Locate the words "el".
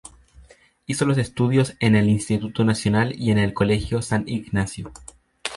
1.95-2.09, 3.37-3.53